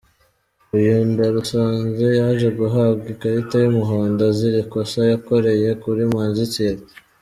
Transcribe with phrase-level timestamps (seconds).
[0.75, 6.85] Uyu ndarusanze yaje guhabwa ikarita y'umuhondo azira ikosa yakoreye kuri Manzi Thierry.